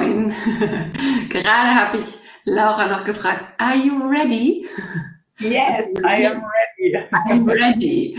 Neun. 0.00 0.34
Gerade 1.30 1.74
habe 1.74 1.98
ich 1.98 2.18
Laura 2.44 2.86
noch 2.86 3.04
gefragt, 3.04 3.44
are 3.58 3.76
you 3.76 4.08
ready? 4.08 4.66
Yes, 5.38 5.86
I 6.04 6.26
am 6.26 6.42
ready. 6.42 6.96
I'm 7.28 7.46
ready 7.48 8.16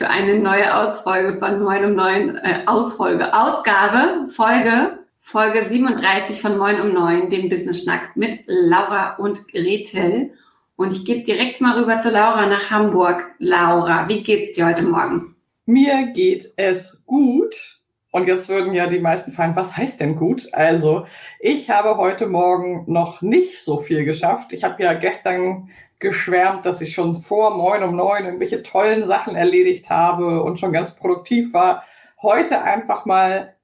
für 0.00 0.08
eine 0.08 0.38
neue 0.38 0.74
Ausfolge 0.74 1.36
von 1.36 1.62
Moin 1.62 1.84
um 1.84 1.94
neun, 1.94 2.36
äh, 2.38 2.62
Ausfolge, 2.64 3.34
Ausgabe, 3.34 4.28
Folge 4.30 4.98
Folge 5.20 5.68
37 5.68 6.40
von 6.40 6.56
Moin 6.56 6.80
um 6.80 6.94
9, 6.94 7.28
dem 7.28 7.50
Business 7.50 7.82
Schnack 7.82 8.16
mit 8.16 8.40
Laura 8.46 9.16
und 9.16 9.46
Gretel. 9.46 10.32
Und 10.76 10.94
ich 10.94 11.04
gebe 11.04 11.22
direkt 11.22 11.60
mal 11.60 11.78
rüber 11.78 11.98
zu 11.98 12.10
Laura 12.10 12.46
nach 12.46 12.70
Hamburg. 12.70 13.22
Laura, 13.38 14.08
wie 14.08 14.22
geht's 14.22 14.56
dir 14.56 14.66
heute 14.66 14.82
Morgen? 14.82 15.36
Mir 15.66 16.06
geht 16.14 16.50
es 16.56 17.00
gut. 17.04 17.79
Und 18.10 18.26
jetzt 18.26 18.48
würden 18.48 18.74
ja 18.74 18.88
die 18.88 18.98
meisten 18.98 19.30
fragen, 19.30 19.54
was 19.54 19.76
heißt 19.76 20.00
denn 20.00 20.16
gut? 20.16 20.48
Also, 20.52 21.06
ich 21.38 21.70
habe 21.70 21.96
heute 21.96 22.26
Morgen 22.26 22.84
noch 22.88 23.22
nicht 23.22 23.64
so 23.64 23.78
viel 23.78 24.04
geschafft. 24.04 24.52
Ich 24.52 24.64
habe 24.64 24.82
ja 24.82 24.94
gestern 24.94 25.70
geschwärmt, 26.00 26.66
dass 26.66 26.80
ich 26.80 26.92
schon 26.92 27.14
vor 27.14 27.56
Moin 27.56 27.82
um 27.82 27.94
9 27.94 28.24
irgendwelche 28.24 28.62
tollen 28.62 29.06
Sachen 29.06 29.36
erledigt 29.36 29.90
habe 29.90 30.42
und 30.42 30.58
schon 30.58 30.72
ganz 30.72 30.90
produktiv 30.92 31.52
war. 31.52 31.84
Heute 32.20 32.62
einfach 32.62 33.04
mal 33.04 33.54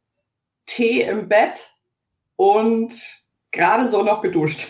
Tee 0.66 1.02
im 1.02 1.28
Bett 1.28 1.70
und 2.36 2.92
gerade 3.50 3.88
so 3.88 4.02
noch 4.02 4.22
geduscht. 4.22 4.68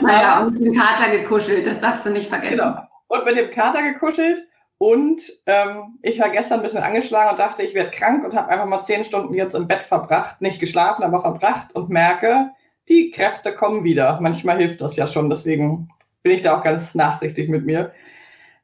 Naja, 0.00 0.40
und 0.46 0.54
mit 0.54 0.66
dem 0.66 0.74
Kater 0.74 1.10
gekuschelt, 1.10 1.66
das 1.66 1.78
darfst 1.80 2.06
du 2.06 2.10
nicht 2.10 2.28
vergessen. 2.28 2.56
Genau. 2.56 2.80
Und 3.08 3.24
mit 3.26 3.36
dem 3.36 3.50
Kater 3.50 3.82
gekuschelt. 3.82 4.42
Und 4.82 5.22
ähm, 5.46 6.00
ich 6.02 6.18
war 6.18 6.30
gestern 6.30 6.58
ein 6.58 6.64
bisschen 6.64 6.82
angeschlagen 6.82 7.30
und 7.30 7.38
dachte, 7.38 7.62
ich 7.62 7.72
werde 7.72 7.92
krank 7.92 8.24
und 8.24 8.34
habe 8.34 8.48
einfach 8.48 8.66
mal 8.66 8.82
zehn 8.82 9.04
Stunden 9.04 9.32
jetzt 9.32 9.54
im 9.54 9.68
Bett 9.68 9.84
verbracht. 9.84 10.40
Nicht 10.40 10.58
geschlafen, 10.58 11.04
aber 11.04 11.20
verbracht 11.20 11.72
und 11.72 11.88
merke, 11.88 12.50
die 12.88 13.12
Kräfte 13.12 13.54
kommen 13.54 13.84
wieder. 13.84 14.18
Manchmal 14.20 14.58
hilft 14.58 14.80
das 14.80 14.96
ja 14.96 15.06
schon, 15.06 15.30
deswegen 15.30 15.88
bin 16.24 16.32
ich 16.32 16.42
da 16.42 16.58
auch 16.58 16.64
ganz 16.64 16.96
nachsichtig 16.96 17.48
mit 17.48 17.64
mir. 17.64 17.92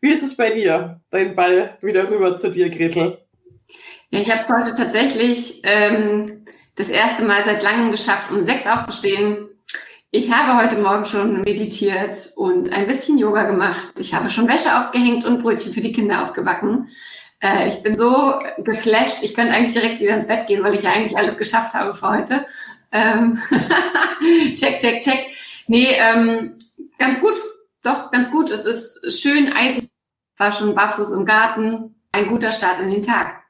Wie 0.01 0.11
ist 0.11 0.25
es 0.25 0.37
bei 0.37 0.51
dir? 0.51 1.01
Den 1.13 1.37
Ball 1.37 1.79
wieder 1.83 2.11
rüber 2.11 2.37
zu 2.37 2.51
dir, 2.51 2.69
Gretel. 2.69 3.19
Ja, 4.11 4.19
ich 4.19 4.29
habe 4.29 4.41
es 4.41 4.49
heute 4.49 4.75
tatsächlich 4.75 5.61
ähm, 5.63 6.47
das 6.75 6.89
erste 6.89 7.27
Mal 7.27 7.45
seit 7.45 7.63
langem 7.63 7.93
geschafft, 7.93 8.33
um 8.33 8.45
sechs 8.45 8.67
aufzustehen. 8.67 9.51
Ich 10.11 10.33
habe 10.33 10.57
heute 10.57 10.81
Morgen 10.81 11.05
schon 11.05 11.43
meditiert 11.43 12.33
und 12.37 12.73
ein 12.73 12.87
bisschen 12.87 13.19
Yoga 13.19 13.45
gemacht. 13.45 13.99
Ich 13.99 14.15
habe 14.15 14.31
schon 14.31 14.49
Wäsche 14.49 14.79
aufgehängt 14.79 15.27
und 15.27 15.43
Brötchen 15.43 15.75
für 15.75 15.83
die 15.83 15.93
Kinder 15.93 16.25
aufgebacken. 16.25 16.89
Äh, 17.41 17.69
ich 17.69 17.83
bin 17.83 17.99
so 17.99 18.33
geflasht, 18.57 19.23
ich 19.23 19.35
könnte 19.35 19.53
eigentlich 19.53 19.75
direkt 19.75 20.01
wieder 20.01 20.15
ins 20.15 20.27
Bett 20.27 20.47
gehen, 20.47 20.65
weil 20.65 20.75
ich 20.75 20.83
ja 20.83 20.93
eigentlich 20.93 21.19
alles 21.19 21.37
geschafft 21.37 21.75
habe 21.75 21.93
für 21.93 22.09
heute. 22.09 22.47
Ähm 22.91 23.39
check, 24.55 24.81
check, 24.81 25.03
check. 25.03 25.27
Nee, 25.67 25.89
ähm, 25.99 26.57
ganz 26.97 27.21
gut. 27.21 27.35
Doch, 27.85 28.11
ganz 28.11 28.31
gut. 28.31 28.49
Es 28.51 28.65
ist 28.65 29.21
schön 29.21 29.53
eisig. 29.53 29.91
War 30.39 30.53
schon 30.53 30.75
barfuß 30.75 31.11
im 31.11 31.27
Garten. 31.27 31.97
Ein 32.13 32.29
guter 32.29 32.53
Start 32.53 32.81
in 32.81 32.89
den 32.89 33.03
Tag. 33.03 33.43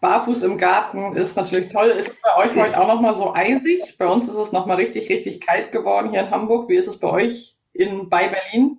Barfuß 0.00 0.42
im 0.42 0.58
Garten 0.58 1.16
ist 1.16 1.36
natürlich 1.36 1.70
toll. 1.70 1.88
Ist 1.88 2.08
es 2.08 2.16
bei 2.22 2.36
euch 2.44 2.56
heute 2.62 2.80
auch 2.80 2.86
nochmal 2.86 3.14
so 3.14 3.34
eisig? 3.34 3.96
Bei 3.98 4.06
uns 4.06 4.28
ist 4.28 4.36
es 4.36 4.52
nochmal 4.52 4.76
richtig, 4.76 5.08
richtig 5.08 5.40
kalt 5.40 5.72
geworden 5.72 6.10
hier 6.10 6.20
in 6.20 6.30
Hamburg. 6.30 6.68
Wie 6.68 6.76
ist 6.76 6.88
es 6.88 6.98
bei 6.98 7.08
euch 7.08 7.56
in, 7.72 8.08
bei 8.08 8.28
Berlin? 8.28 8.78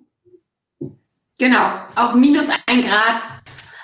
Genau, 1.38 1.70
auch 1.94 2.14
minus 2.14 2.46
ein 2.66 2.82
Grad. 2.82 3.22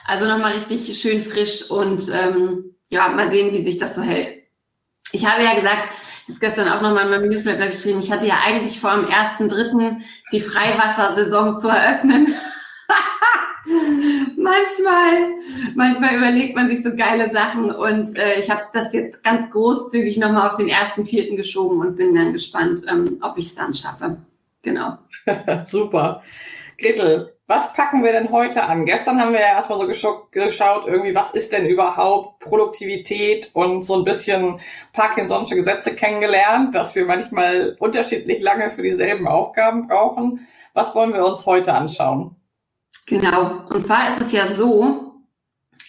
Also 0.07 0.27
nochmal 0.27 0.55
richtig 0.55 0.99
schön 0.99 1.23
frisch 1.23 1.71
und 1.71 2.11
ähm, 2.13 2.75
ja, 2.91 3.09
mal 3.09 3.31
sehen, 3.31 3.53
wie 3.53 3.65
sich 3.65 3.79
das 3.79 3.95
so 3.95 4.03
hält. 4.03 4.29
Ich 5.13 5.25
habe 5.27 5.43
ja 5.43 5.55
gesagt, 5.55 5.91
das 6.27 6.41
gestern 6.41 6.69
auch 6.69 6.81
nochmal 6.81 7.05
in 7.05 7.11
meinem 7.11 7.29
Newsletter 7.29 7.67
geschrieben, 7.67 8.01
ich 8.01 8.11
hatte 8.11 8.27
ja 8.27 8.41
eigentlich 8.45 8.81
vor, 8.81 8.91
am 8.91 9.05
1.3. 9.05 10.01
die 10.33 10.41
Freiwassersaison 10.41 11.59
zu 11.59 11.69
eröffnen. 11.69 12.35
Manchmal, 14.45 15.35
manchmal 15.75 16.17
überlegt 16.17 16.55
man 16.55 16.69
sich 16.69 16.83
so 16.83 16.95
geile 16.95 17.31
Sachen 17.31 17.71
und 17.71 18.17
äh, 18.19 18.39
ich 18.39 18.51
habe 18.51 18.61
das 18.73 18.93
jetzt 18.93 19.25
ganz 19.25 19.51
großzügig 19.51 20.19
nochmal 20.19 20.51
auf 20.51 20.57
den 20.59 20.69
ersten 20.69 21.07
Vierten 21.07 21.37
geschoben 21.37 21.81
und 21.81 21.97
bin 21.97 22.15
dann 22.15 22.33
gespannt, 22.33 22.83
ähm, 22.89 23.19
ob 23.23 23.39
ich 23.39 23.47
es 23.47 23.55
dann 23.55 23.75
schaffe. 23.75 24.19
Genau. 24.63 24.99
Super. 25.67 26.23
Gretel, 26.79 27.33
was 27.47 27.73
packen 27.73 28.03
wir 28.03 28.13
denn 28.13 28.31
heute 28.31 28.65
an? 28.65 28.85
Gestern 28.85 29.21
haben 29.21 29.33
wir 29.33 29.41
ja 29.41 29.49
erstmal 29.49 29.79
so 29.79 29.87
geschaut, 29.87 30.87
irgendwie, 30.87 31.15
was 31.15 31.33
ist 31.33 31.53
denn 31.53 31.67
überhaupt 31.67 32.41
Produktivität 32.41 33.51
und 33.55 33.85
so 33.85 33.97
ein 33.97 34.05
bisschen 34.05 34.61
Parkinson'sche 34.95 35.55
Gesetze 35.55 35.95
kennengelernt, 35.95 36.75
dass 36.75 36.95
wir 36.95 37.07
manchmal 37.07 37.77
unterschiedlich 37.79 38.43
lange 38.43 38.71
für 38.71 38.83
dieselben 38.83 39.29
Aufgaben 39.29 39.89
brauchen. 39.89 40.47
Was 40.73 40.95
wollen 40.95 41.13
wir 41.13 41.25
uns 41.25 41.47
heute 41.47 41.73
anschauen? 41.73 42.37
Genau. 43.07 43.65
Und 43.69 43.83
zwar 43.83 44.15
ist 44.15 44.27
es 44.27 44.33
ja 44.33 44.53
so, 44.53 45.15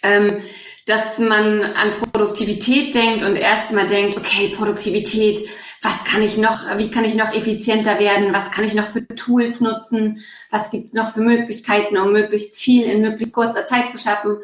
ähm, 0.04 0.42
dass 0.86 1.18
man 1.18 1.64
an 1.64 1.94
Produktivität 2.12 2.94
denkt 2.94 3.24
und 3.24 3.36
erstmal 3.36 3.88
denkt, 3.88 4.18
okay, 4.18 4.54
Produktivität, 4.56 5.48
was 5.82 6.04
kann 6.04 6.22
ich 6.22 6.38
noch, 6.38 6.78
wie 6.78 6.90
kann 6.90 7.06
ich 7.06 7.16
noch 7.16 7.34
effizienter 7.34 8.00
werden, 8.00 8.34
was 8.34 8.52
kann 8.52 8.66
ich 8.66 8.74
noch 8.74 8.88
für 8.88 9.06
Tools 9.08 9.62
nutzen, 9.62 10.24
was 10.52 10.70
gibt 10.72 10.88
es 10.88 10.94
noch 10.94 11.14
für 11.14 11.22
Möglichkeiten, 11.22 11.98
um 11.98 12.12
möglichst 12.12 12.60
viel 12.60 12.86
in 12.86 13.02
möglichst 13.02 13.34
kurzer 13.34 13.66
Zeit 13.66 13.92
zu 13.92 13.98
schaffen. 13.98 14.38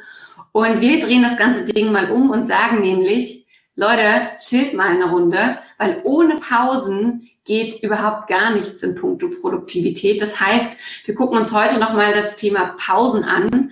Und 0.52 0.82
wir 0.82 1.00
drehen 1.00 1.24
das 1.24 1.38
ganze 1.38 1.66
Ding 1.66 1.92
mal 1.92 2.12
um 2.12 2.30
und 2.30 2.48
sagen 2.48 2.82
nämlich, 2.82 3.46
Leute, 3.76 4.32
chillt 4.38 4.74
mal 4.74 4.90
eine 4.90 5.10
Runde, 5.10 5.60
weil 5.78 6.02
ohne 6.04 6.36
Pausen 6.36 7.30
geht 7.46 7.82
überhaupt 7.84 8.28
gar 8.28 8.52
nichts 8.52 8.84
in 8.84 8.96
puncto 8.96 9.30
Produktivität. 9.30 10.22
Das 10.22 10.40
heißt, 10.40 10.78
wir 11.06 11.16
gucken 11.16 11.38
uns 11.38 11.52
heute 11.52 11.80
nochmal 11.80 12.14
das 12.14 12.36
Thema 12.36 12.76
Pausen 12.78 13.24
an 13.24 13.72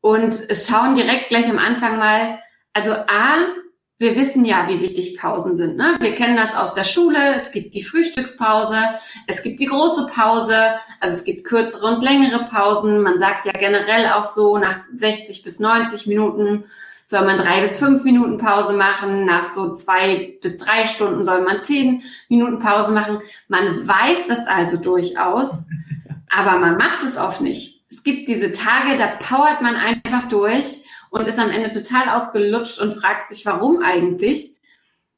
und 0.00 0.32
schauen 0.52 0.94
direkt 0.94 1.28
gleich 1.28 1.48
am 1.48 1.58
Anfang 1.58 1.98
mal, 1.98 2.38
also 2.72 2.92
A, 2.92 3.46
wir 4.00 4.16
wissen 4.16 4.46
ja, 4.46 4.66
wie 4.66 4.80
wichtig 4.80 5.18
Pausen 5.18 5.58
sind. 5.58 5.76
Ne? 5.76 5.96
Wir 6.00 6.14
kennen 6.14 6.34
das 6.34 6.54
aus 6.54 6.72
der 6.72 6.84
Schule. 6.84 7.34
Es 7.34 7.50
gibt 7.50 7.74
die 7.74 7.82
Frühstückspause, 7.82 8.78
es 9.26 9.42
gibt 9.42 9.60
die 9.60 9.66
große 9.66 10.06
Pause, 10.06 10.76
also 11.00 11.16
es 11.16 11.24
gibt 11.24 11.44
kürzere 11.44 11.86
und 11.86 12.02
längere 12.02 12.46
Pausen. 12.46 13.02
Man 13.02 13.18
sagt 13.18 13.44
ja 13.44 13.52
generell 13.52 14.06
auch 14.12 14.24
so, 14.24 14.56
nach 14.56 14.78
60 14.90 15.42
bis 15.42 15.58
90 15.58 16.06
Minuten 16.06 16.64
soll 17.10 17.24
man 17.24 17.38
drei 17.38 17.60
bis 17.60 17.76
fünf 17.76 18.04
Minuten 18.04 18.38
Pause 18.38 18.76
machen. 18.76 19.26
Nach 19.26 19.52
so 19.52 19.74
zwei 19.74 20.38
bis 20.40 20.58
drei 20.58 20.86
Stunden 20.86 21.24
soll 21.24 21.42
man 21.42 21.60
zehn 21.64 22.04
Minuten 22.28 22.60
Pause 22.60 22.92
machen. 22.92 23.18
Man 23.48 23.86
weiß 23.86 24.28
das 24.28 24.46
also 24.46 24.76
durchaus, 24.76 25.66
aber 26.30 26.60
man 26.60 26.76
macht 26.76 27.02
es 27.02 27.16
oft 27.16 27.40
nicht. 27.40 27.84
Es 27.90 28.04
gibt 28.04 28.28
diese 28.28 28.52
Tage, 28.52 28.96
da 28.96 29.08
powert 29.08 29.60
man 29.60 29.74
einfach 29.74 30.28
durch 30.28 30.84
und 31.10 31.26
ist 31.26 31.40
am 31.40 31.50
Ende 31.50 31.70
total 31.70 32.10
ausgelutscht 32.10 32.78
und 32.78 32.92
fragt 32.92 33.28
sich, 33.28 33.44
warum 33.44 33.82
eigentlich? 33.82 34.52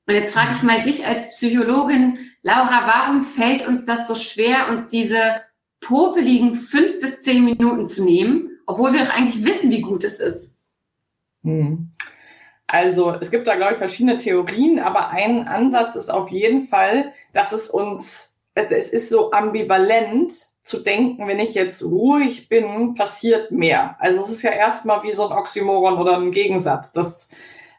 Und 0.07 0.15
jetzt 0.15 0.33
frage 0.33 0.55
ich 0.55 0.63
mal 0.63 0.81
dich 0.81 1.07
als 1.07 1.29
Psychologin, 1.29 2.19
Laura, 2.41 2.87
warum 2.87 3.23
fällt 3.23 3.69
uns 3.69 3.85
das 3.85 4.09
so 4.09 4.15
schwer, 4.15 4.71
uns 4.71 4.87
diese 4.87 5.43
popeligen 5.83 6.55
fünf 6.55 7.01
bis 7.03 7.21
zehn 7.21 7.45
Minuten 7.45 7.85
zu 7.85 8.03
nehmen, 8.03 8.49
obwohl 8.65 8.95
wir 8.95 9.05
doch 9.05 9.15
eigentlich 9.15 9.45
wissen, 9.45 9.71
wie 9.71 9.83
gut 9.83 10.05
es 10.05 10.21
ist? 10.21 10.52
Hm. 11.43 11.93
Also 12.67 13.13
es 13.21 13.31
gibt 13.31 13.47
da, 13.47 13.55
glaube 13.57 13.73
ich, 13.73 13.79
verschiedene 13.79 14.17
Theorien, 14.17 14.79
aber 14.79 15.11
ein 15.11 15.47
Ansatz 15.47 15.95
ist 15.95 16.11
auf 16.11 16.31
jeden 16.31 16.63
Fall, 16.63 17.13
dass 17.33 17.53
es 17.53 17.69
uns 17.69 18.33
es 18.55 18.89
ist 18.91 19.09
so 19.09 19.33
ambivalent 19.33 20.33
zu 20.63 20.79
denken, 20.79 21.27
wenn 21.27 21.41
ich 21.41 21.55
jetzt 21.55 21.83
ruhig 21.83 22.49
bin, 22.49 22.95
passiert 22.95 23.51
mehr. 23.51 23.97
Also 23.99 24.23
es 24.23 24.31
ist 24.31 24.43
ja 24.43 24.51
erstmal 24.51 25.03
wie 25.03 25.13
so 25.13 25.29
ein 25.29 25.37
Oxymoron 25.37 25.99
oder 25.99 26.19
ein 26.19 26.31
Gegensatz. 26.31 26.93
Das, 26.93 27.31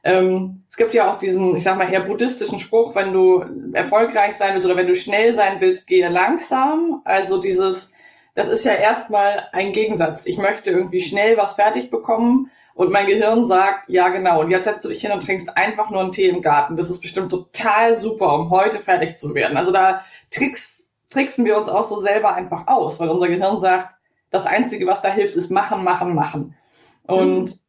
ähm, 0.04 0.64
es 0.70 0.76
gibt 0.76 0.94
ja 0.94 1.12
auch 1.12 1.18
diesen, 1.18 1.56
ich 1.56 1.64
sag 1.64 1.78
mal, 1.78 1.92
eher 1.92 2.02
buddhistischen 2.02 2.60
Spruch, 2.60 2.96
wenn 2.96 3.14
du 3.14 3.46
erfolgreich 3.74 4.36
sein 4.36 4.54
willst 4.54 4.66
oder 4.66 4.76
wenn 4.76 4.88
du 4.88 4.96
schnell 4.96 5.34
sein 5.34 5.62
willst, 5.62 5.88
gehe 5.88 6.10
langsam. 6.10 7.02
Also 7.06 7.40
dieses, 7.40 7.94
das 8.36 8.48
ist 8.50 8.66
ja 8.66 8.74
erstmal 8.74 9.48
ein 9.54 9.72
Gegensatz. 9.72 10.26
Ich 10.26 10.38
möchte 10.38 10.72
irgendwie 10.72 11.02
schnell 11.02 11.38
was 11.38 11.56
fertig 11.56 11.90
bekommen 11.90 12.52
und 12.76 12.92
mein 12.92 13.06
Gehirn 13.06 13.46
sagt, 13.46 13.90
ja 13.90 14.10
genau, 14.10 14.42
und 14.42 14.50
jetzt 14.50 14.66
setzt 14.66 14.84
du 14.84 14.90
dich 14.90 15.02
hin 15.02 15.12
und 15.12 15.24
trinkst 15.24 15.56
einfach 15.58 15.92
nur 15.92 16.02
einen 16.02 16.12
Tee 16.12 16.28
im 16.28 16.42
Garten. 16.42 16.76
Das 16.76 16.90
ist 16.90 17.02
bestimmt 17.02 17.30
total 17.30 17.96
super, 17.96 18.34
um 18.34 18.50
heute 18.50 18.80
fertig 18.80 19.18
zu 19.18 19.36
werden. 19.36 19.58
Also 19.58 19.72
da 19.72 20.04
tricks, 20.32 20.90
tricksen 21.10 21.46
wir 21.46 21.58
uns 21.58 21.68
auch 21.68 21.88
so 21.88 22.02
selber 22.02 22.34
einfach 22.34 22.68
aus, 22.68 23.00
weil 23.00 23.10
unser 23.10 23.28
Gehirn 23.28 23.60
sagt, 23.60 23.96
das 24.32 24.48
Einzige, 24.48 24.88
was 24.88 25.02
da 25.04 25.10
hilft, 25.10 25.36
ist 25.36 25.52
machen, 25.52 25.84
machen, 25.84 26.16
machen. 26.16 26.56
Und 27.04 27.46
mhm. 27.46 27.60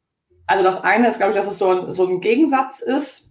also 0.46 0.64
das 0.64 0.82
eine 0.82 1.08
ist, 1.08 1.18
glaube 1.18 1.32
ich, 1.32 1.38
dass 1.38 1.46
es 1.46 1.58
so 1.58 1.68
ein, 1.68 1.92
so 1.92 2.06
ein 2.06 2.20
Gegensatz 2.20 2.80
ist. 2.80 3.30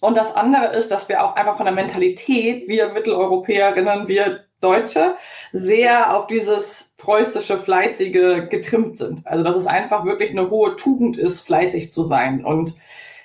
Und 0.00 0.16
das 0.16 0.34
andere 0.34 0.74
ist, 0.74 0.90
dass 0.90 1.08
wir 1.08 1.22
auch 1.22 1.36
einfach 1.36 1.56
von 1.56 1.66
der 1.66 1.74
Mentalität, 1.74 2.68
wir 2.68 2.92
Mitteleuropäerinnen, 2.92 4.08
wir 4.08 4.44
Deutsche, 4.60 5.16
sehr 5.52 6.16
auf 6.16 6.26
dieses 6.26 6.87
preußische, 6.98 7.56
fleißige 7.58 8.48
getrimmt 8.50 8.96
sind. 8.96 9.26
Also 9.26 9.42
dass 9.42 9.56
es 9.56 9.66
einfach 9.66 10.04
wirklich 10.04 10.32
eine 10.32 10.50
hohe 10.50 10.76
Tugend 10.76 11.16
ist, 11.16 11.40
fleißig 11.40 11.90
zu 11.92 12.02
sein. 12.02 12.44
Und 12.44 12.74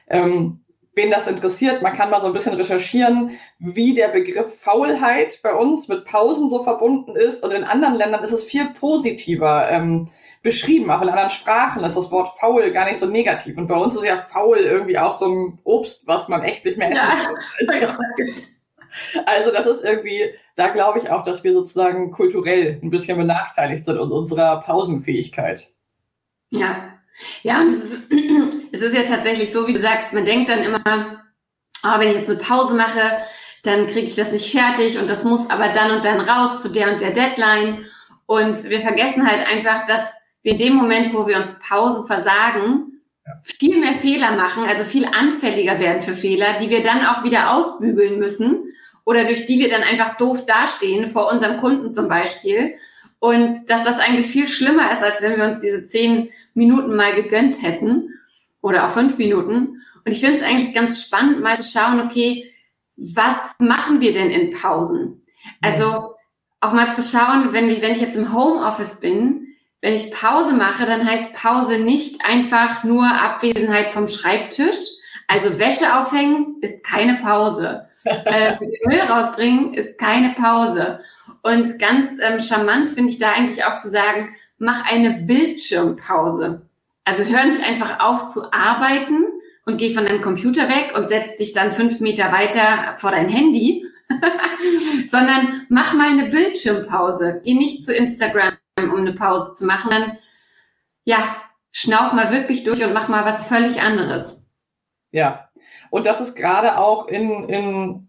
ähm, 0.08 0.62
wen 0.96 1.12
das 1.12 1.28
interessiert, 1.28 1.81
man 1.81 1.96
kann 1.96 2.12
mal 2.12 2.22
so 2.22 2.28
ein 2.28 2.34
bisschen 2.34 2.54
recherchieren, 2.54 3.31
wie 3.60 3.94
der 3.96 4.10
Begriff 4.10 4.60
Faulheit 4.60 5.40
bei 5.42 5.54
uns 5.54 5.88
mit 5.88 6.06
Pausen 6.06 6.50
so 6.50 6.64
verbunden 6.64 7.16
ist. 7.16 7.44
Und 7.44 7.52
in 7.52 7.64
anderen 7.64 7.96
Ländern 7.96 8.24
ist 8.24 8.31
es 8.31 8.44
viel 8.44 8.70
positiver 8.80 9.70
ähm, 9.70 10.10
beschrieben. 10.44 10.92
Auch 10.92 11.02
in 11.02 11.10
anderen 11.10 11.31
Sprachen 11.31 11.84
ist 11.84 11.98
das 11.98 12.12
Wort 12.12 12.38
faul 12.40 12.72
gar 12.72 12.86
nicht 12.86 13.00
so 13.00 13.08
negativ. 13.08 13.58
Und 13.58 13.68
bei 13.68 13.75
uns 13.75 13.96
ist 13.96 14.06
ja 14.06 14.18
faul 14.18 14.58
irgendwie 14.58 15.00
auch 15.00 15.18
so 15.18 15.28
ein 15.28 15.60
Obst, 15.64 16.06
was 16.06 16.28
man 16.28 16.44
echt 16.44 16.64
nicht 16.64 16.78
mehr 16.78 16.92
essen 16.92 17.02
kann. 17.02 18.36
Also, 19.25 19.51
das 19.51 19.66
ist 19.66 19.84
irgendwie, 19.84 20.34
da 20.56 20.69
glaube 20.69 21.00
ich 21.00 21.10
auch, 21.10 21.24
dass 21.24 21.44
wir 21.44 21.54
sozusagen 21.54 22.12
kulturell 22.12 22.80
ein 22.81 22.90
bisschen 22.90 23.18
benachteiligt 23.18 23.86
sind 23.86 23.98
und 23.98 24.12
unserer 24.12 24.62
Pausenfähigkeit. 24.62 25.72
Ja, 26.51 26.94
ja, 27.42 27.62
und 27.62 27.68
es 27.68 27.84
ist, 27.84 28.12
es 28.72 28.81
ist 28.81 28.95
ja 28.95 29.04
tatsächlich 29.04 29.51
so, 29.51 29.68
wie 29.68 29.74
du 29.74 29.80
sagst, 29.80 30.13
man 30.13 30.25
denkt 30.25 30.50
dann 30.50 30.63
immer, 30.63 31.24
oh, 31.84 32.00
wenn 32.00 32.10
ich 32.10 32.18
jetzt 32.18 32.30
eine 32.30 32.40
Pause 32.40 32.75
mache, 32.75 33.19
dann 33.63 33.88
kriege 33.88 34.07
ich 34.07 34.16
das 34.16 34.31
nicht 34.31 34.51
fertig 34.51 35.00
und 35.00 35.10
das 35.10 35.24
muss 35.24 35.50
aber 35.50 35.69
dann 35.69 35.92
und 35.92 36.04
dann 36.04 36.19
raus 36.19 36.62
zu 36.62 36.69
der 36.69 36.92
und 36.92 37.01
der 37.01 37.12
Deadline. 37.12 37.86
Und 38.25 38.63
wir 38.69 38.81
vergessen 38.81 39.25
halt 39.25 39.48
einfach, 39.48 39.86
dass 39.86 40.01
wir 40.42 40.51
in 40.51 40.57
dem 40.57 40.75
Moment, 40.75 41.13
wo 41.13 41.28
wir 41.28 41.38
uns 41.38 41.57
Pausen 41.60 42.06
versagen, 42.06 43.01
ja. 43.25 43.34
viel 43.44 43.80
mehr 43.80 43.94
Fehler 43.94 44.31
machen, 44.31 44.66
also 44.66 44.84
viel 44.84 45.06
anfälliger 45.06 45.80
werden 45.80 46.01
für 46.01 46.13
Fehler, 46.13 46.57
die 46.57 46.69
wir 46.69 46.84
dann 46.84 47.06
auch 47.06 47.24
wieder 47.24 47.54
ausbügeln 47.54 48.19
müssen 48.19 48.73
oder 49.05 49.25
durch 49.25 49.45
die 49.45 49.59
wir 49.59 49.69
dann 49.69 49.83
einfach 49.83 50.17
doof 50.17 50.45
dastehen, 50.45 51.07
vor 51.07 51.31
unserem 51.31 51.59
Kunden 51.59 51.89
zum 51.89 52.07
Beispiel. 52.07 52.75
Und 53.19 53.69
dass 53.69 53.83
das 53.83 54.00
eigentlich 54.00 54.27
viel 54.27 54.47
schlimmer 54.47 54.91
ist, 54.91 55.03
als 55.03 55.21
wenn 55.21 55.38
wir 55.38 55.45
uns 55.45 55.61
diese 55.61 55.83
zehn 55.83 56.29
Minuten 56.53 56.95
mal 56.95 57.13
gegönnt 57.13 57.61
hätten 57.61 58.09
oder 58.61 58.85
auch 58.85 58.91
fünf 58.91 59.17
Minuten. 59.17 59.81
Und 60.05 60.11
ich 60.11 60.19
finde 60.19 60.38
es 60.38 60.44
eigentlich 60.44 60.73
ganz 60.73 61.01
spannend, 61.01 61.41
mal 61.41 61.57
zu 61.57 61.63
schauen, 61.63 62.01
okay, 62.01 62.51
was 62.95 63.35
machen 63.59 64.01
wir 64.01 64.13
denn 64.13 64.29
in 64.29 64.51
Pausen? 64.51 65.25
Also 65.61 66.15
auch 66.59 66.73
mal 66.73 66.94
zu 66.94 67.03
schauen, 67.03 67.53
wenn 67.53 67.69
ich, 67.69 67.81
wenn 67.81 67.91
ich 67.91 68.01
jetzt 68.01 68.17
im 68.17 68.33
Homeoffice 68.33 69.00
bin, 69.00 69.47
wenn 69.81 69.94
ich 69.94 70.11
Pause 70.11 70.53
mache, 70.53 70.85
dann 70.85 71.09
heißt 71.09 71.33
Pause 71.33 71.77
nicht 71.77 72.23
einfach 72.25 72.85
nur 72.85 73.05
Abwesenheit 73.05 73.91
vom 73.91 74.07
Schreibtisch. 74.07 74.77
Also 75.27 75.59
Wäsche 75.59 75.97
aufhängen 75.97 76.57
ist 76.61 76.83
keine 76.83 77.15
Pause. 77.15 77.88
Äh, 78.05 78.55
Müll 78.85 79.00
rausbringen 79.00 79.73
ist 79.73 79.97
keine 79.97 80.33
Pause. 80.35 81.00
Und 81.41 81.79
ganz 81.79 82.17
ähm, 82.21 82.39
charmant 82.39 82.89
finde 82.89 83.11
ich 83.11 83.19
da 83.19 83.31
eigentlich 83.31 83.63
auch 83.65 83.77
zu 83.77 83.89
sagen, 83.89 84.35
mach 84.57 84.89
eine 84.89 85.11
Bildschirmpause. 85.11 86.61
Also 87.05 87.23
hör 87.23 87.45
nicht 87.45 87.63
einfach 87.63 88.00
auf 88.00 88.31
zu 88.31 88.51
arbeiten 88.53 89.25
und 89.65 89.77
geh 89.77 89.94
von 89.94 90.05
deinem 90.05 90.21
Computer 90.21 90.69
weg 90.69 90.94
und 90.95 91.09
setz 91.09 91.35
dich 91.35 91.53
dann 91.53 91.71
fünf 91.71 92.00
Meter 92.00 92.31
weiter 92.31 92.95
vor 92.97 93.11
dein 93.11 93.29
Handy, 93.29 93.85
sondern 95.09 95.65
mach 95.69 95.94
mal 95.94 96.09
eine 96.09 96.29
Bildschirmpause. 96.29 97.41
Geh 97.44 97.55
nicht 97.55 97.85
zu 97.85 97.94
Instagram, 97.94 98.53
um 98.77 98.95
eine 98.95 99.13
Pause 99.13 99.53
zu 99.53 99.65
machen. 99.65 99.89
Dann, 99.91 100.17
ja, 101.03 101.35
schnauf 101.71 102.13
mal 102.13 102.31
wirklich 102.31 102.63
durch 102.63 102.83
und 102.85 102.94
mach 102.94 103.09
mal 103.09 103.25
was 103.25 103.47
völlig 103.47 103.81
anderes. 103.81 104.41
Ja, 105.11 105.43
und 105.94 106.07
das 106.07 106.19
ist 106.19 106.36
gerade 106.36 106.80
auch 106.80 107.07
in, 107.07 107.48
in 107.50 108.07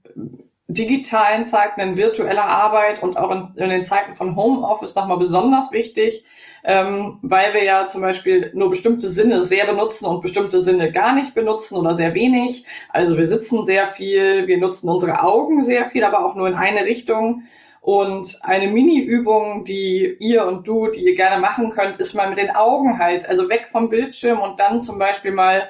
digitalen 0.69 1.45
Zeiten, 1.45 1.83
in 1.83 1.99
virtueller 1.99 2.47
Arbeit 2.47 3.03
und 3.03 3.19
auch 3.19 3.31
in, 3.31 3.63
in 3.63 3.69
den 3.69 3.85
Zeiten 3.85 4.15
von 4.15 4.37
Homeoffice 4.37 4.95
nochmal 4.95 5.19
besonders 5.19 5.71
wichtig, 5.71 6.25
ähm, 6.65 7.19
weil 7.21 7.53
wir 7.53 7.63
ja 7.63 7.87
zum 7.87 8.01
Beispiel 8.01 8.51
nur 8.55 8.71
bestimmte 8.71 9.11
Sinne 9.11 9.45
sehr 9.45 9.67
benutzen 9.67 10.07
und 10.07 10.23
bestimmte 10.23 10.63
Sinne 10.63 10.93
gar 10.93 11.15
nicht 11.15 11.35
benutzen 11.35 11.77
oder 11.77 11.95
sehr 11.95 12.15
wenig. 12.15 12.65
Also 12.89 13.19
wir 13.19 13.29
sitzen 13.29 13.67
sehr 13.67 13.87
viel, 13.87 14.47
wir 14.47 14.57
nutzen 14.57 14.89
unsere 14.89 15.23
Augen 15.23 15.63
sehr 15.63 15.85
viel, 15.85 16.05
aber 16.05 16.25
auch 16.25 16.37
nur 16.37 16.49
in 16.49 16.55
eine 16.55 16.87
Richtung. 16.87 17.43
Und 17.83 18.39
eine 18.41 18.69
Mini-Übung, 18.69 19.67
die 19.67 20.17
ihr 20.21 20.47
und 20.47 20.67
du, 20.67 20.87
die 20.87 21.05
ihr 21.05 21.17
gerne 21.17 21.39
machen 21.39 21.69
könnt, 21.69 22.01
ist 22.01 22.15
mal 22.15 22.31
mit 22.31 22.39
den 22.39 22.57
Augen 22.57 22.99
halt, 22.99 23.29
also 23.29 23.51
weg 23.51 23.69
vom 23.71 23.91
Bildschirm 23.91 24.41
und 24.41 24.59
dann 24.59 24.81
zum 24.81 24.99
Beispiel 24.99 25.33
mal 25.33 25.69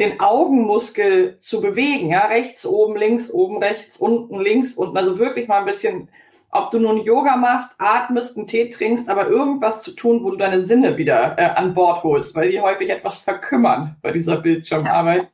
den 0.00 0.18
Augenmuskel 0.18 1.38
zu 1.40 1.60
bewegen, 1.60 2.08
ja, 2.08 2.26
rechts, 2.26 2.64
oben, 2.64 2.96
links, 2.96 3.30
oben, 3.30 3.58
rechts, 3.58 3.98
unten, 3.98 4.40
links, 4.40 4.74
unten, 4.74 4.96
also 4.96 5.18
wirklich 5.18 5.46
mal 5.46 5.58
ein 5.58 5.66
bisschen, 5.66 6.08
ob 6.50 6.70
du 6.70 6.80
nun 6.80 7.02
Yoga 7.02 7.36
machst, 7.36 7.74
atmest, 7.76 8.38
einen 8.38 8.46
Tee 8.46 8.70
trinkst, 8.70 9.10
aber 9.10 9.28
irgendwas 9.28 9.82
zu 9.82 9.92
tun, 9.92 10.24
wo 10.24 10.30
du 10.30 10.36
deine 10.36 10.62
Sinne 10.62 10.96
wieder 10.96 11.38
äh, 11.38 11.50
an 11.54 11.74
Bord 11.74 12.02
holst, 12.02 12.34
weil 12.34 12.50
die 12.50 12.60
häufig 12.60 12.88
etwas 12.88 13.18
verkümmern 13.18 13.96
bei 14.00 14.10
dieser 14.10 14.38
Bildschirmarbeit. 14.38 15.28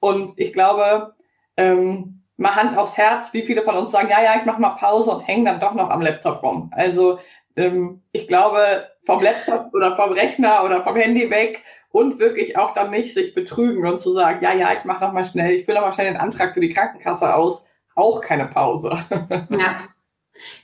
Und 0.00 0.32
ich 0.36 0.52
glaube, 0.52 1.14
ähm, 1.56 2.24
mal 2.36 2.56
Hand 2.56 2.76
aufs 2.76 2.96
Herz, 2.96 3.32
wie 3.32 3.42
viele 3.42 3.62
von 3.62 3.76
uns 3.76 3.92
sagen, 3.92 4.08
ja, 4.10 4.20
ja, 4.20 4.36
ich 4.36 4.44
mache 4.44 4.60
mal 4.60 4.70
Pause 4.70 5.12
und 5.12 5.26
hängen 5.26 5.44
dann 5.44 5.60
doch 5.60 5.74
noch 5.74 5.90
am 5.90 6.02
Laptop 6.02 6.42
rum. 6.42 6.72
Also 6.74 7.20
ähm, 7.56 8.02
ich 8.10 8.26
glaube, 8.26 8.88
vom 9.06 9.22
Laptop 9.22 9.72
oder 9.72 9.94
vom 9.96 10.12
Rechner 10.12 10.64
oder 10.64 10.82
vom 10.82 10.96
Handy 10.96 11.30
weg 11.30 11.62
und 11.90 12.18
wirklich 12.18 12.56
auch 12.56 12.74
dann 12.74 12.90
nicht 12.90 13.14
sich 13.14 13.34
betrügen 13.34 13.86
und 13.86 14.00
zu 14.00 14.12
sagen, 14.12 14.42
ja, 14.42 14.52
ja, 14.52 14.72
ich 14.72 14.84
mache 14.84 15.04
noch 15.04 15.12
mal 15.12 15.24
schnell, 15.24 15.52
ich 15.52 15.64
fülle 15.64 15.78
noch 15.78 15.86
mal 15.86 15.92
schnell 15.92 16.12
den 16.12 16.20
Antrag 16.20 16.52
für 16.52 16.60
die 16.60 16.68
Krankenkasse 16.68 17.34
aus, 17.34 17.64
auch 17.94 18.20
keine 18.20 18.46
Pause. 18.46 18.96
ja, 19.50 19.84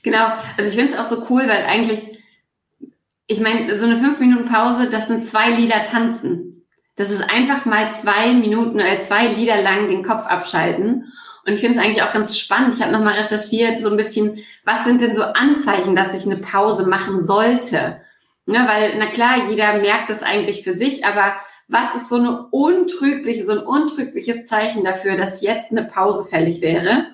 genau. 0.03 0.27
Also 0.57 0.69
ich 0.69 0.75
finde 0.75 0.93
es 0.93 0.99
auch 0.99 1.09
so 1.09 1.25
cool, 1.29 1.43
weil 1.47 1.65
eigentlich, 1.65 2.19
ich 3.27 3.41
meine, 3.41 3.75
so 3.75 3.85
eine 3.85 3.97
fünf 3.97 4.19
Minuten 4.19 4.45
Pause, 4.45 4.89
das 4.89 5.07
sind 5.07 5.27
zwei 5.27 5.49
Lieder 5.51 5.83
tanzen. 5.83 6.65
Das 6.95 7.09
ist 7.09 7.21
einfach 7.21 7.65
mal 7.65 7.91
zwei 7.93 8.31
Minuten, 8.33 8.79
äh, 8.79 9.01
zwei 9.01 9.27
Lieder 9.27 9.61
lang 9.61 9.89
den 9.89 10.03
Kopf 10.03 10.25
abschalten. 10.25 11.11
Und 11.45 11.53
ich 11.53 11.59
finde 11.59 11.77
es 11.77 11.85
eigentlich 11.85 12.01
auch 12.01 12.13
ganz 12.13 12.37
spannend. 12.37 12.73
Ich 12.73 12.81
habe 12.81 12.91
nochmal 12.91 13.15
recherchiert, 13.15 13.79
so 13.79 13.89
ein 13.89 13.97
bisschen, 13.97 14.39
was 14.63 14.85
sind 14.85 15.01
denn 15.01 15.13
so 15.13 15.23
Anzeichen, 15.23 15.95
dass 15.95 16.15
ich 16.15 16.25
eine 16.25 16.37
Pause 16.37 16.87
machen 16.87 17.23
sollte? 17.23 18.01
Ne, 18.47 18.59
weil, 18.67 18.97
na 18.99 19.07
klar, 19.07 19.49
jeder 19.49 19.79
merkt 19.79 20.09
das 20.09 20.21
eigentlich 20.21 20.63
für 20.63 20.75
sich, 20.75 21.03
aber 21.03 21.35
was 21.67 21.95
ist 21.95 22.09
so 22.09 22.17
eine 22.17 22.45
untrügliche, 22.51 23.43
so 23.43 23.53
ein 23.53 23.65
untrügliches 23.65 24.45
Zeichen 24.45 24.83
dafür, 24.83 25.17
dass 25.17 25.41
jetzt 25.41 25.71
eine 25.71 25.83
Pause 25.83 26.29
fällig 26.29 26.61
wäre? 26.61 27.07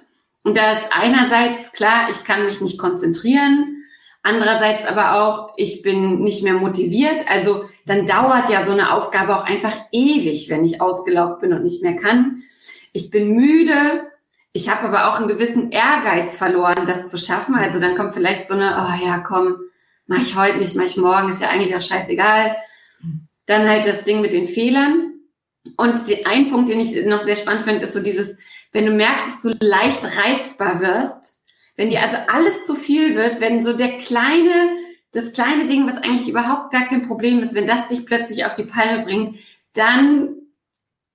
Und 0.44 0.58
da 0.58 0.74
ist 0.74 0.82
einerseits 0.92 1.72
klar, 1.72 2.10
ich 2.10 2.24
kann 2.26 2.46
mich 2.46 2.60
nicht 2.60 2.78
konzentrieren, 2.78 3.86
andererseits 4.24 4.86
aber 4.86 5.22
auch, 5.22 5.54
ich 5.56 5.82
bin 5.84 6.20
nicht 6.20 6.44
mehr 6.44 6.56
motiviert. 6.56 7.26
Also 7.30 7.66
dann 7.86 8.06
dauert 8.06 8.50
ja 8.50 8.66
so 8.66 8.74
eine 8.74 8.92
Aufgabe 8.92 9.36
auch 9.36 9.46
einfach 9.46 9.76
ewig, 9.92 10.50
wenn 10.50 10.66
ich 10.66 10.82
ausgelaugt 10.82 11.40
bin 11.42 11.54
und 11.54 11.64
nicht 11.64 11.82
mehr 11.82 11.96
kann. 11.96 12.44
Ich 12.92 13.10
bin 13.10 13.32
müde. 13.32 14.08
Ich 14.52 14.70
habe 14.70 14.88
aber 14.88 15.08
auch 15.08 15.18
einen 15.18 15.30
gewissen 15.30 15.72
Ehrgeiz 15.72 16.36
verloren, 16.36 16.86
das 16.86 17.10
zu 17.10 17.18
schaffen. 17.18 17.56
Also 17.56 17.80
dann 17.80 17.96
kommt 17.96 18.14
vielleicht 18.14 18.50
so 18.50 18.54
eine, 18.54 18.76
oh 18.78 19.06
ja, 19.06 19.20
komm, 19.20 19.58
mache 20.08 20.22
ich 20.22 20.36
heute 20.36 20.58
nicht, 20.58 20.76
mache 20.76 20.88
ich 20.88 20.98
morgen, 20.98 21.30
ist 21.30 21.42
ja 21.42 21.50
eigentlich 21.50 21.76
auch 21.76 21.82
scheißegal. 21.82 22.56
Dann 23.46 23.68
halt 23.68 23.86
das 23.86 24.04
Ding 24.04 24.22
mit 24.22 24.34
den 24.34 24.48
Fehlern. 24.48 25.14
Und 25.78 26.08
die, 26.08 26.26
ein 26.26 26.50
Punkt, 26.50 26.70
den 26.70 26.80
ich 26.80 27.06
noch 27.06 27.24
sehr 27.24 27.36
spannend 27.36 27.64
finde, 27.64 27.86
ist 27.86 27.94
so 27.94 28.02
dieses, 28.02 28.36
wenn 28.72 28.86
du 28.86 28.92
merkst, 28.92 29.26
dass 29.28 29.42
du 29.42 29.66
leicht 29.66 30.04
reizbar 30.04 30.80
wirst, 30.82 31.40
wenn 31.76 31.90
dir 31.90 32.02
also 32.02 32.18
alles 32.28 32.66
zu 32.66 32.76
viel 32.76 33.16
wird, 33.16 33.40
wenn 33.40 33.64
so 33.64 33.74
der 33.74 33.98
kleine, 33.98 34.72
das 35.12 35.32
kleine 35.32 35.66
Ding, 35.66 35.88
was 35.88 35.98
eigentlich 35.98 36.30
überhaupt 36.30 36.72
gar 36.72 36.86
kein 36.86 37.08
Problem 37.08 37.42
ist, 37.42 37.54
wenn 37.54 37.68
das 37.68 37.88
dich 37.88 38.06
plötzlich 38.06 38.46
auf 38.46 38.56
die 38.56 38.64
Palme 38.64 39.04
bringt, 39.04 39.40
dann 39.74 40.36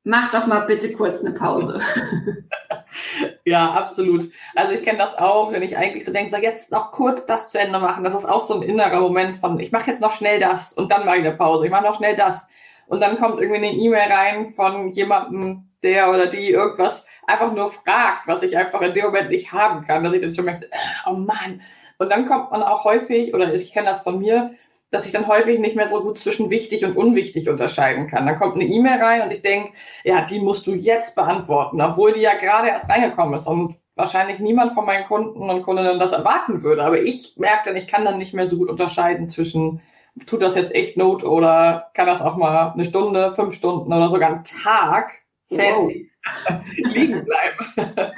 mach 0.05 0.31
doch 0.31 0.47
mal 0.47 0.61
bitte 0.61 0.93
kurz 0.93 1.21
eine 1.21 1.33
Pause. 1.33 1.81
Ja, 3.45 3.73
absolut. 3.73 4.31
Also 4.55 4.73
ich 4.73 4.83
kenne 4.83 4.99
das 4.99 5.17
auch, 5.17 5.53
wenn 5.53 5.63
ich 5.63 5.77
eigentlich 5.77 6.05
so 6.05 6.13
denke, 6.13 6.31
so 6.31 6.37
jetzt 6.37 6.73
noch 6.73 6.91
kurz 6.93 7.27
das 7.27 7.51
zu 7.51 7.59
Ende 7.61 7.79
machen. 7.79 8.03
Das 8.03 8.15
ist 8.15 8.25
auch 8.25 8.45
so 8.45 8.55
ein 8.55 8.63
innerer 8.63 9.01
Moment 9.01 9.37
von, 9.37 9.59
ich 9.61 9.71
mache 9.73 9.91
jetzt 9.91 10.01
noch 10.01 10.13
schnell 10.13 10.41
das 10.41 10.73
und 10.73 10.91
dann 10.91 11.07
mache 11.07 11.19
ich 11.19 11.27
eine 11.27 11.37
Pause. 11.37 11.67
Ich 11.67 11.71
mache 11.71 11.85
noch 11.85 11.97
schnell 11.97 12.17
das. 12.17 12.49
Und 12.87 13.01
dann 13.01 13.19
kommt 13.19 13.41
irgendwie 13.41 13.67
eine 13.67 13.73
E-Mail 13.73 14.13
rein 14.13 14.49
von 14.49 14.91
jemandem, 14.91 15.69
der 15.83 16.11
oder 16.11 16.27
die 16.27 16.51
irgendwas 16.51 17.07
einfach 17.27 17.53
nur 17.53 17.71
fragt, 17.71 18.27
was 18.27 18.43
ich 18.43 18.57
einfach 18.57 18.81
in 18.81 18.95
dem 18.95 19.07
Moment 19.07 19.31
nicht 19.31 19.53
haben 19.53 19.87
kann. 19.87 20.05
Dass 20.05 20.13
ich 20.13 20.21
dann 20.21 20.35
schon 20.35 20.45
merke, 20.45 20.69
oh 21.07 21.13
Mann. 21.13 21.63
Und 21.99 22.11
dann 22.11 22.27
kommt 22.27 22.51
man 22.51 22.63
auch 22.63 22.85
häufig, 22.85 23.35
oder 23.35 23.53
ich 23.55 23.73
kenne 23.73 23.87
das 23.87 24.03
von 24.03 24.19
mir, 24.19 24.55
dass 24.91 25.07
ich 25.07 25.13
dann 25.13 25.27
häufig 25.27 25.59
nicht 25.59 25.77
mehr 25.77 25.89
so 25.89 26.01
gut 26.01 26.19
zwischen 26.19 26.51
wichtig 26.51 26.85
und 26.85 26.97
unwichtig 26.97 27.49
unterscheiden 27.49 28.07
kann. 28.09 28.27
Dann 28.27 28.39
kommt 28.39 28.55
eine 28.55 28.65
E-Mail 28.65 29.03
rein 29.03 29.23
und 29.23 29.33
ich 29.33 29.43
denke, 29.43 29.73
ja, 30.05 30.23
die 30.23 30.41
musst 30.41 30.67
du 30.67 30.75
jetzt 30.75 31.15
beantworten, 31.15 31.81
obwohl 31.81 32.13
die 32.13 32.21
ja 32.21 32.35
gerade 32.35 32.69
erst 32.69 32.89
reingekommen 32.89 33.35
ist 33.35 33.47
und 33.47 33.77
wahrscheinlich 33.97 34.39
niemand 34.39 34.75
von 34.75 34.85
meinen 34.85 35.07
Kunden 35.07 35.51
und 35.51 35.63
Kundinnen 35.63 35.99
das 35.99 36.13
erwarten 36.13 36.63
würde. 36.63 36.85
Aber 36.85 37.01
ich 37.01 37.35
merke 37.37 37.63
dann, 37.67 37.77
ich 37.77 37.89
kann 37.89 38.05
dann 38.05 38.19
nicht 38.19 38.35
mehr 38.35 38.47
so 38.47 38.59
gut 38.59 38.69
unterscheiden 38.69 39.29
zwischen, 39.29 39.81
tut 40.27 40.43
das 40.43 40.55
jetzt 40.55 40.75
echt 40.75 40.97
Not 40.97 41.25
oder 41.25 41.91
kann 41.95 42.07
das 42.07 42.23
auch 42.23 42.37
mal 42.37 42.73
eine 42.73 42.85
Stunde, 42.85 43.33
fünf 43.33 43.55
Stunden 43.55 43.93
oder 43.93 44.11
sogar 44.11 44.31
einen 44.31 44.45
Tag 44.45 45.13
fancy 45.49 46.11
wow. 46.49 46.61
liegen 46.77 47.25
bleiben. 47.25 48.13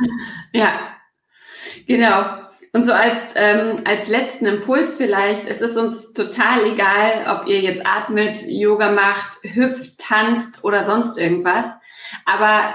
ja, 0.52 0.72
genau. 1.86 2.47
Und 2.72 2.84
so 2.84 2.92
als, 2.92 3.18
ähm, 3.34 3.76
als 3.84 4.08
letzten 4.08 4.46
Impuls 4.46 4.96
vielleicht, 4.96 5.48
es 5.48 5.60
ist 5.60 5.76
uns 5.76 6.12
total 6.12 6.66
egal, 6.66 7.40
ob 7.40 7.48
ihr 7.48 7.60
jetzt 7.60 7.86
atmet, 7.86 8.42
Yoga 8.46 8.92
macht, 8.92 9.38
hüpft, 9.42 9.98
tanzt 9.98 10.64
oder 10.64 10.84
sonst 10.84 11.16
irgendwas. 11.16 11.66
Aber 12.24 12.74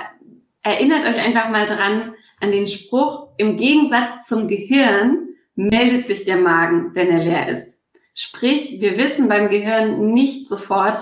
erinnert 0.64 1.06
euch 1.06 1.20
einfach 1.22 1.50
mal 1.50 1.66
dran 1.66 2.16
an 2.40 2.52
den 2.52 2.68
Spruch, 2.68 3.28
im 3.38 3.56
Gegensatz 3.56 4.28
zum 4.28 4.48
Gehirn 4.48 5.30
meldet 5.56 6.08
sich 6.08 6.26
der 6.26 6.38
Magen, 6.38 6.92
wenn 6.94 7.10
er 7.10 7.24
leer 7.24 7.48
ist. 7.50 7.80
Sprich, 8.16 8.80
wir 8.80 8.98
wissen 8.98 9.28
beim 9.28 9.50
Gehirn 9.50 10.12
nicht 10.12 10.48
sofort, 10.48 11.02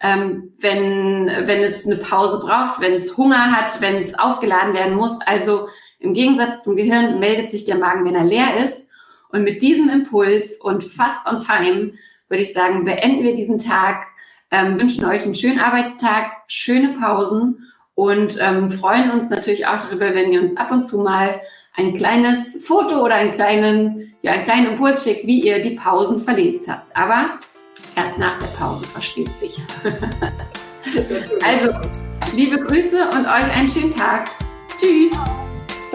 ähm, 0.00 0.52
wenn, 0.58 1.26
wenn 1.26 1.62
es 1.62 1.86
eine 1.86 1.96
Pause 1.96 2.40
braucht, 2.40 2.80
wenn 2.80 2.94
es 2.94 3.16
Hunger 3.16 3.50
hat, 3.52 3.80
wenn 3.80 3.96
es 3.96 4.18
aufgeladen 4.18 4.74
werden 4.74 4.94
muss. 4.94 5.18
Also 5.24 5.68
im 5.98 6.14
Gegensatz 6.14 6.64
zum 6.64 6.76
Gehirn 6.76 7.18
meldet 7.18 7.50
sich 7.50 7.64
der 7.64 7.76
Magen, 7.76 8.04
wenn 8.04 8.14
er 8.14 8.24
leer 8.24 8.64
ist. 8.64 8.88
Und 9.30 9.42
mit 9.42 9.62
diesem 9.62 9.88
Impuls 9.88 10.58
und 10.60 10.84
fast 10.84 11.26
on 11.26 11.40
time 11.40 11.92
würde 12.28 12.42
ich 12.42 12.52
sagen, 12.52 12.84
beenden 12.84 13.22
wir 13.22 13.36
diesen 13.36 13.58
Tag, 13.58 14.06
ähm, 14.50 14.78
wünschen 14.78 15.04
euch 15.04 15.22
einen 15.22 15.34
schönen 15.34 15.58
Arbeitstag, 15.58 16.30
schöne 16.46 16.96
Pausen 17.00 17.66
und 17.94 18.38
ähm, 18.40 18.70
freuen 18.70 19.10
uns 19.10 19.30
natürlich 19.30 19.66
auch 19.66 19.80
darüber, 19.80 20.14
wenn 20.14 20.32
ihr 20.32 20.42
uns 20.42 20.56
ab 20.56 20.70
und 20.70 20.84
zu 20.84 20.98
mal 20.98 21.40
ein 21.74 21.94
kleines 21.94 22.64
Foto 22.66 23.02
oder 23.02 23.16
einen 23.16 23.32
kleinen, 23.32 24.14
ja, 24.22 24.32
einen 24.32 24.44
kleinen 24.44 24.66
Impuls 24.72 25.04
schickt, 25.04 25.26
wie 25.26 25.42
ihr 25.42 25.62
die 25.62 25.70
Pausen 25.70 26.20
verlebt 26.20 26.68
habt. 26.68 26.94
Aber 26.96 27.38
erst 27.96 28.18
nach 28.18 28.38
der 28.38 28.46
Pause 28.58 28.84
versteht 28.86 29.30
sich. 29.40 29.60
also, 31.44 31.76
liebe 32.34 32.58
Grüße 32.58 33.08
und 33.14 33.26
euch 33.26 33.56
einen 33.56 33.68
schönen 33.68 33.90
Tag. 33.90 34.30
Tschüss. 34.80 35.16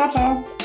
Ciao, 0.02 0.10
ciao. 0.10 0.61